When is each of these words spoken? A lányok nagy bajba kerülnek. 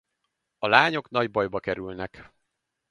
A 0.59 0.67
lányok 0.67 1.09
nagy 1.09 1.31
bajba 1.31 1.59
kerülnek. 1.59 2.31